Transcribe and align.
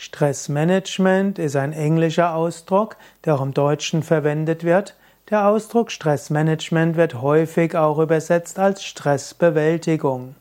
Stressmanagement 0.00 1.40
ist 1.40 1.56
ein 1.56 1.72
englischer 1.72 2.36
Ausdruck, 2.36 2.96
der 3.24 3.34
auch 3.34 3.42
im 3.42 3.52
Deutschen 3.52 4.04
verwendet 4.04 4.62
wird. 4.62 4.94
Der 5.28 5.48
Ausdruck 5.48 5.90
Stressmanagement 5.90 6.96
wird 6.96 7.20
häufig 7.20 7.74
auch 7.76 7.98
übersetzt 7.98 8.60
als 8.60 8.84
Stressbewältigung. 8.84 10.36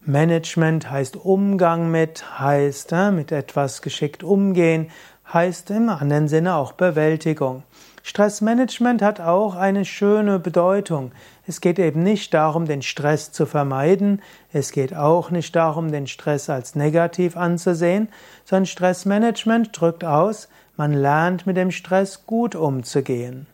Management 0.00 0.90
heißt 0.90 1.16
Umgang 1.16 1.90
mit, 1.90 2.40
heißt 2.40 2.92
äh, 2.92 3.10
mit 3.10 3.30
etwas 3.30 3.82
geschickt 3.82 4.24
umgehen, 4.24 4.90
heißt 5.30 5.70
im 5.70 5.90
anderen 5.90 6.26
Sinne 6.26 6.54
auch 6.54 6.72
Bewältigung. 6.72 7.64
Stressmanagement 8.02 9.00
hat 9.00 9.20
auch 9.20 9.54
eine 9.54 9.84
schöne 9.84 10.38
Bedeutung. 10.38 11.12
Es 11.46 11.60
geht 11.60 11.78
eben 11.78 12.02
nicht 12.02 12.34
darum, 12.34 12.66
den 12.66 12.82
Stress 12.82 13.30
zu 13.30 13.46
vermeiden. 13.46 14.20
Es 14.52 14.72
geht 14.72 14.94
auch 14.94 15.30
nicht 15.30 15.54
darum, 15.54 15.92
den 15.92 16.06
Stress 16.06 16.50
als 16.50 16.74
negativ 16.74 17.36
anzusehen, 17.36 18.08
sondern 18.44 18.66
Stressmanagement 18.66 19.80
drückt 19.80 20.04
aus, 20.04 20.48
man 20.76 20.92
lernt 20.92 21.46
mit 21.46 21.56
dem 21.56 21.70
Stress 21.70 22.26
gut 22.26 22.54
umzugehen. 22.54 23.46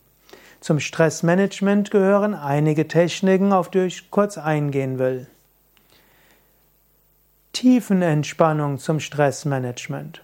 Zum 0.61 0.81
Stressmanagement 0.81 1.91
gehören 1.91 2.35
einige 2.35 2.89
Techniken, 2.89 3.53
auf 3.53 3.71
die 3.71 3.81
ich 3.81 4.11
kurz 4.11 4.39
eingehen 4.39 4.99
will. 4.99 5.27
Tiefenentspannung 7.53 8.79
zum 8.79 9.01
Stressmanagement. 9.01 10.23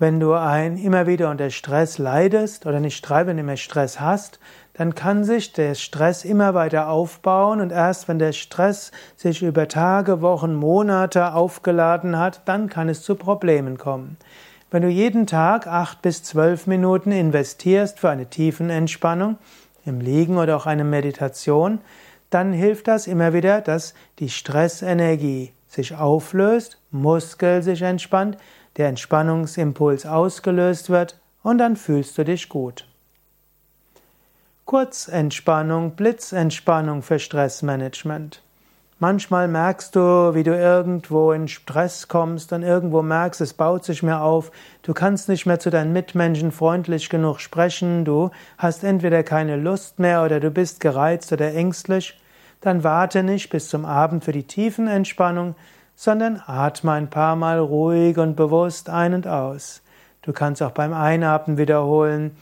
Wenn 0.00 0.18
du 0.18 0.32
ein, 0.32 0.78
immer 0.78 1.06
wieder 1.06 1.28
unter 1.28 1.50
Stress 1.50 1.98
leidest 1.98 2.64
oder 2.64 2.80
nicht 2.80 3.10
wenn 3.10 3.36
du 3.36 3.42
immer 3.42 3.58
Stress 3.58 4.00
hast, 4.00 4.40
dann 4.72 4.94
kann 4.94 5.24
sich 5.24 5.52
der 5.52 5.74
Stress 5.74 6.24
immer 6.24 6.54
weiter 6.54 6.88
aufbauen 6.88 7.60
und 7.60 7.70
erst 7.70 8.08
wenn 8.08 8.18
der 8.18 8.32
Stress 8.32 8.92
sich 9.14 9.42
über 9.42 9.68
Tage, 9.68 10.22
Wochen, 10.22 10.54
Monate 10.54 11.34
aufgeladen 11.34 12.18
hat, 12.18 12.40
dann 12.46 12.70
kann 12.70 12.88
es 12.88 13.02
zu 13.02 13.14
Problemen 13.14 13.76
kommen. 13.76 14.16
Wenn 14.70 14.80
du 14.80 14.88
jeden 14.88 15.26
Tag 15.26 15.66
acht 15.66 16.00
bis 16.00 16.22
zwölf 16.22 16.66
Minuten 16.66 17.12
investierst 17.12 17.98
für 17.98 18.08
eine 18.08 18.24
Tiefenentspannung, 18.24 19.36
im 19.84 20.00
Liegen 20.00 20.38
oder 20.38 20.56
auch 20.56 20.64
eine 20.64 20.84
Meditation, 20.84 21.78
dann 22.30 22.54
hilft 22.54 22.88
das 22.88 23.06
immer 23.06 23.34
wieder, 23.34 23.60
dass 23.60 23.92
die 24.18 24.30
Stressenergie 24.30 25.52
sich 25.70 25.94
auflöst, 25.94 26.78
Muskel 26.90 27.62
sich 27.62 27.82
entspannt, 27.82 28.36
der 28.76 28.88
Entspannungsimpuls 28.88 30.04
ausgelöst 30.04 30.90
wird 30.90 31.20
und 31.42 31.58
dann 31.58 31.76
fühlst 31.76 32.18
du 32.18 32.24
dich 32.24 32.48
gut. 32.48 32.86
Kurzentspannung, 34.64 35.92
Blitzentspannung 35.92 37.02
für 37.02 37.18
Stressmanagement. 37.18 38.42
Manchmal 38.98 39.48
merkst 39.48 39.96
du, 39.96 40.34
wie 40.34 40.42
du 40.42 40.54
irgendwo 40.54 41.32
in 41.32 41.48
Stress 41.48 42.06
kommst 42.06 42.52
und 42.52 42.62
irgendwo 42.62 43.00
merkst, 43.00 43.40
es 43.40 43.54
baut 43.54 43.82
sich 43.82 44.02
mehr 44.02 44.22
auf, 44.22 44.52
du 44.82 44.92
kannst 44.92 45.30
nicht 45.30 45.46
mehr 45.46 45.58
zu 45.58 45.70
deinen 45.70 45.94
Mitmenschen 45.94 46.52
freundlich 46.52 47.08
genug 47.08 47.40
sprechen, 47.40 48.04
du 48.04 48.30
hast 48.58 48.84
entweder 48.84 49.22
keine 49.22 49.56
Lust 49.56 49.98
mehr 49.98 50.22
oder 50.22 50.38
du 50.38 50.50
bist 50.50 50.80
gereizt 50.80 51.32
oder 51.32 51.54
ängstlich, 51.54 52.19
dann 52.60 52.84
warte 52.84 53.22
nicht 53.22 53.50
bis 53.50 53.68
zum 53.68 53.84
Abend 53.84 54.24
für 54.24 54.32
die 54.32 54.42
tiefen 54.42 54.86
Entspannung, 54.86 55.54
sondern 55.94 56.42
atme 56.46 56.92
ein 56.92 57.10
paar 57.10 57.36
Mal 57.36 57.58
ruhig 57.58 58.18
und 58.18 58.36
bewusst 58.36 58.88
ein 58.88 59.14
und 59.14 59.26
aus. 59.26 59.82
Du 60.22 60.32
kannst 60.32 60.62
auch 60.62 60.72
beim 60.72 60.92
Einatmen 60.92 61.56
wiederholen, 61.56 62.36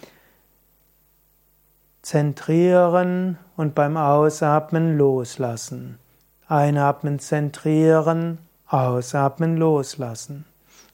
zentrieren 2.02 3.38
und 3.56 3.74
beim 3.74 3.96
Ausatmen 3.96 4.96
loslassen. 4.96 5.98
Einatmen, 6.48 7.18
zentrieren, 7.18 8.38
ausatmen, 8.66 9.56
loslassen. 9.56 10.44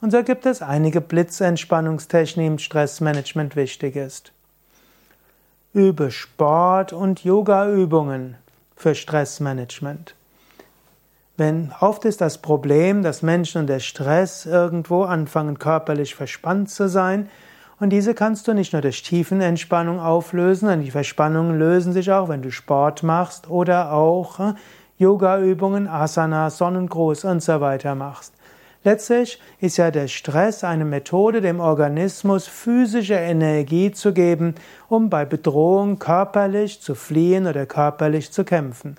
Und 0.01 0.11
so 0.11 0.23
gibt 0.23 0.45
es 0.45 0.61
einige 0.61 1.01
Blitzentspannungstechniken 1.01 2.59
Stressmanagement 2.59 3.57
wichtig 3.57 3.97
ist. 3.97 4.33
Übe 5.73 6.11
Sport 6.11 6.93
und 6.93 7.25
Yoga-Übungen 7.25 8.37
für 8.85 8.95
Stressmanagement. 8.95 10.15
Wenn 11.39 11.73
oft 11.81 12.05
ist 12.05 12.21
das 12.21 12.37
Problem, 12.37 13.03
dass 13.03 13.23
Menschen 13.23 13.63
unter 13.63 13.81
Stress 13.81 14.45
irgendwo 14.45 15.05
anfangen 15.05 15.59
körperlich 15.59 16.15
verspannt 16.15 16.69
zu 16.69 16.87
sein 16.87 17.31
und 17.81 17.89
diese 17.89 18.13
kannst 18.13 18.47
du 18.47 18.53
nicht 18.53 18.75
nur 18.75 18.83
durch 18.83 19.03
Tiefenentspannung 19.03 20.01
auflösen, 20.01 20.67
sondern 20.67 20.83
die 20.83 20.91
Verspannungen 20.91 21.59
lösen 21.59 21.95
sich 21.95 22.13
auch, 22.13 22.29
wenn 22.29 22.43
du 22.43 22.51
Sport 22.51 23.03
machst 23.03 23.49
oder 23.49 23.91
auch 23.91 24.39
äh, 24.39 24.53
Yoga-Übungen, 24.99 25.89
Asana, 25.89 26.51
Sonnengruß 26.51 27.25
und 27.25 27.43
so 27.43 27.63
weiter 27.63 27.95
machst. 27.95 28.35
Letztlich 28.85 29.41
ist 29.61 29.79
ja 29.79 29.91
der 29.91 30.09
Stress 30.09 30.63
eine 30.63 30.85
Methode, 30.85 31.41
dem 31.41 31.59
Organismus 31.59 32.47
physische 32.47 33.15
Energie 33.15 33.93
zu 33.93 34.13
geben, 34.13 34.55
um 34.91 35.09
bei 35.09 35.25
Bedrohung 35.25 35.99
körperlich 35.99 36.83
zu 36.83 36.95
fliehen 36.95 37.47
oder 37.47 37.65
körperlich 37.65 38.31
zu 38.31 38.45
kämpfen. 38.45 38.97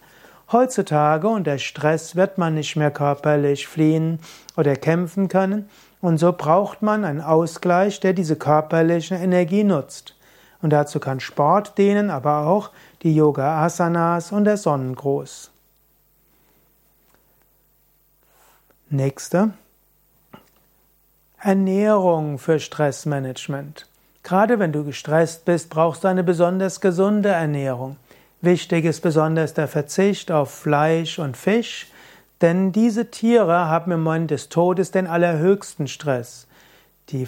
Heutzutage 0.51 1.27
unter 1.27 1.59
Stress 1.59 2.15
wird 2.15 2.39
man 2.39 2.55
nicht 2.55 2.75
mehr 2.75 2.89
körperlich 2.89 3.67
fliehen 3.67 4.19
oder 4.57 4.75
kämpfen 4.75 5.27
können 5.27 5.69
und 6.01 6.17
so 6.17 6.33
braucht 6.33 6.81
man 6.81 7.05
einen 7.05 7.21
Ausgleich, 7.21 7.99
der 7.99 8.13
diese 8.13 8.35
körperliche 8.35 9.15
Energie 9.15 9.63
nutzt. 9.63 10.15
Und 10.61 10.71
dazu 10.71 10.99
kann 10.99 11.19
Sport 11.19 11.77
dienen, 11.77 12.09
aber 12.09 12.47
auch 12.47 12.71
die 13.03 13.15
Yoga 13.15 13.63
Asanas 13.63 14.31
und 14.31 14.45
der 14.45 14.57
Sonnengruß. 14.57 15.51
Nächste. 18.89 19.53
Ernährung 21.45 22.39
für 22.39 22.59
Stressmanagement. 22.59 23.85
Gerade 24.23 24.57
wenn 24.57 24.71
du 24.71 24.83
gestresst 24.83 25.45
bist, 25.45 25.69
brauchst 25.69 26.03
du 26.03 26.07
eine 26.07 26.23
besonders 26.23 26.81
gesunde 26.81 27.29
Ernährung. 27.29 27.97
Wichtig 28.41 28.83
ist 28.83 29.01
besonders 29.01 29.53
der 29.53 29.67
Verzicht 29.67 30.31
auf 30.31 30.49
Fleisch 30.49 31.19
und 31.19 31.37
Fisch, 31.37 31.85
denn 32.41 32.71
diese 32.71 33.11
Tiere 33.11 33.67
haben 33.67 33.91
im 33.91 34.01
Moment 34.01 34.31
des 34.31 34.49
Todes 34.49 34.89
den 34.89 35.05
allerhöchsten 35.05 35.87
Stress. 35.87 36.47
Die, 37.09 37.27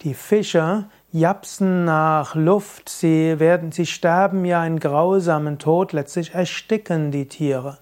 die 0.00 0.14
Fische 0.14 0.86
japsen 1.12 1.84
nach 1.84 2.34
Luft, 2.34 2.88
sie 2.88 3.38
werden, 3.38 3.70
sie 3.70 3.84
sterben 3.84 4.46
ja 4.46 4.62
einen 4.62 4.80
grausamen 4.80 5.58
Tod, 5.58 5.92
letztlich 5.92 6.32
ersticken 6.32 7.10
die 7.10 7.28
Tiere. 7.28 7.76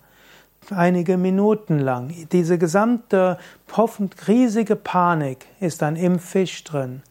Einige 0.70 1.16
Minuten 1.16 1.78
lang. 1.78 2.12
Diese 2.30 2.58
gesamte 2.58 3.38
hoffend 3.76 4.28
riesige 4.28 4.76
Panik 4.76 5.46
ist 5.60 5.82
dann 5.82 5.96
im 5.96 6.18
Fisch 6.18 6.62
drin. 6.64 7.02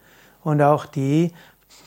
Und 0.43 0.61
auch 0.61 0.85
die 0.85 1.31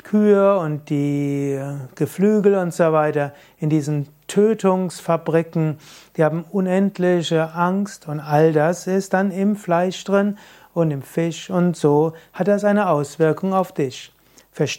Kühe 0.02 0.58
und 0.58 0.90
die 0.90 1.52
äh, 1.52 1.74
Geflügel 1.94 2.56
und 2.56 2.74
so 2.74 2.92
weiter 2.92 3.32
in 3.58 3.70
diesen 3.70 4.08
Tötungsfabriken, 4.26 5.78
die 6.16 6.24
haben 6.24 6.44
unendliche 6.50 7.54
Angst 7.54 8.08
und 8.08 8.20
all 8.20 8.52
das 8.52 8.86
ist 8.86 9.12
dann 9.12 9.30
im 9.30 9.56
Fleisch 9.56 10.02
drin 10.04 10.38
und 10.72 10.90
im 10.90 11.02
Fisch 11.02 11.50
und 11.50 11.76
so 11.76 12.12
hat 12.32 12.48
das 12.48 12.64
eine 12.64 12.88
Auswirkung 12.88 13.52
auf 13.52 13.72
dich. 13.72 14.12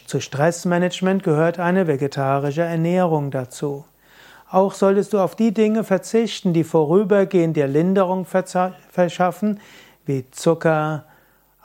Zu 0.05 0.19
Stressmanagement 0.19 1.23
gehört 1.23 1.59
eine 1.59 1.87
vegetarische 1.87 2.61
Ernährung 2.61 3.31
dazu. 3.31 3.85
Auch 4.51 4.73
solltest 4.73 5.13
du 5.13 5.19
auf 5.19 5.35
die 5.37 5.53
Dinge 5.53 5.85
verzichten, 5.85 6.51
die 6.51 6.65
vorübergehend 6.65 7.55
dir 7.55 7.67
Linderung 7.67 8.25
verschaffen, 8.25 9.61
wie 10.05 10.29
Zucker, 10.31 11.05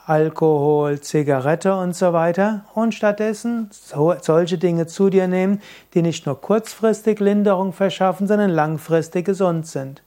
Alkohol, 0.06 1.00
Zigarette 1.00 1.74
und 1.74 1.96
so 1.96 2.12
weiter 2.12 2.64
und 2.74 2.94
stattdessen 2.94 3.70
solche 3.72 4.56
Dinge 4.56 4.86
zu 4.86 5.10
dir 5.10 5.26
nehmen, 5.26 5.60
die 5.94 6.02
nicht 6.02 6.26
nur 6.26 6.40
kurzfristig 6.40 7.18
Linderung 7.18 7.72
verschaffen, 7.72 8.28
sondern 8.28 8.50
langfristig 8.50 9.26
gesund 9.26 9.66
sind. 9.66 10.04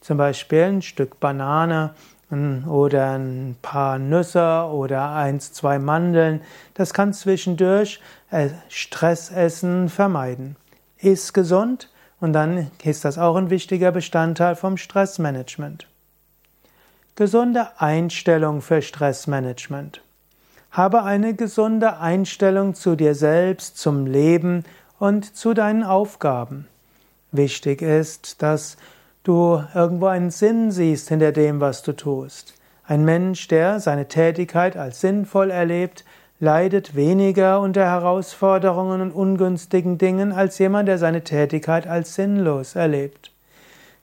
Zum 0.00 0.16
Beispiel 0.16 0.62
ein 0.62 0.82
Stück 0.82 1.20
Banane 1.20 1.90
oder 2.66 3.18
ein 3.18 3.56
paar 3.60 3.98
Nüsse 3.98 4.70
oder 4.72 5.10
eins, 5.10 5.52
zwei 5.52 5.78
Mandeln. 5.78 6.40
Das 6.72 6.94
kann 6.94 7.12
zwischendurch 7.12 8.00
äh, 8.30 8.48
Stressessen 8.70 9.90
vermeiden. 9.90 10.56
Ist 10.96 11.34
gesund 11.34 11.90
und 12.22 12.32
dann 12.32 12.70
ist 12.84 13.04
das 13.04 13.18
auch 13.18 13.34
ein 13.34 13.50
wichtiger 13.50 13.90
Bestandteil 13.90 14.54
vom 14.54 14.76
Stressmanagement. 14.76 15.88
Gesunde 17.16 17.66
Einstellung 17.78 18.62
für 18.62 18.80
Stressmanagement. 18.80 20.00
Habe 20.70 21.02
eine 21.02 21.34
gesunde 21.34 21.98
Einstellung 21.98 22.74
zu 22.74 22.94
dir 22.94 23.16
selbst, 23.16 23.76
zum 23.76 24.06
Leben 24.06 24.64
und 25.00 25.36
zu 25.36 25.52
deinen 25.52 25.82
Aufgaben. 25.82 26.68
Wichtig 27.32 27.82
ist, 27.82 28.40
dass 28.40 28.76
du 29.24 29.60
irgendwo 29.74 30.06
einen 30.06 30.30
Sinn 30.30 30.70
siehst 30.70 31.08
hinter 31.08 31.32
dem, 31.32 31.60
was 31.60 31.82
du 31.82 31.92
tust. 31.92 32.54
Ein 32.84 33.04
Mensch, 33.04 33.48
der 33.48 33.80
seine 33.80 34.06
Tätigkeit 34.06 34.76
als 34.76 35.00
sinnvoll 35.00 35.50
erlebt, 35.50 36.04
leidet 36.42 36.96
weniger 36.96 37.60
unter 37.60 37.84
Herausforderungen 37.84 39.00
und 39.00 39.12
ungünstigen 39.12 39.96
Dingen 39.96 40.32
als 40.32 40.58
jemand, 40.58 40.88
der 40.88 40.98
seine 40.98 41.22
Tätigkeit 41.22 41.86
als 41.86 42.16
sinnlos 42.16 42.74
erlebt. 42.74 43.30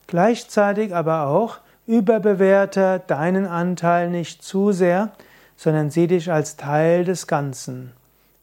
Gleichzeitig 0.08 0.96
aber 0.96 1.28
auch, 1.28 1.58
überbewerte 1.86 3.02
deinen 3.08 3.46
Anteil 3.46 4.10
nicht 4.10 4.42
zu 4.42 4.72
sehr, 4.72 5.12
sondern 5.58 5.90
sieh 5.90 6.08
dich 6.08 6.32
als 6.32 6.56
Teil 6.56 7.04
des 7.04 7.28
Ganzen. 7.28 7.92